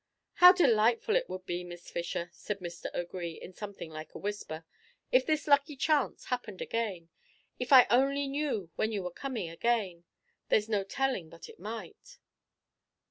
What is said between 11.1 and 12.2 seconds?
but it might."